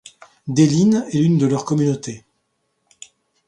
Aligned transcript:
Délįne 0.47 1.05
est 1.13 1.19
l'une 1.19 1.37
de 1.37 1.45
leurs 1.45 1.63
communautés. 1.63 2.25